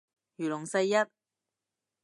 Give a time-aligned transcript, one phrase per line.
[0.35, 0.95] 如龍世一